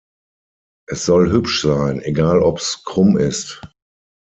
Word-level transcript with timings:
Es 0.89 1.05
soll 1.05 1.31
hübsch 1.31 1.61
sein, 1.61 2.01
egal 2.01 2.41
ob’s 2.41 2.83
krumm 2.85 3.17
ist“. 3.19 3.61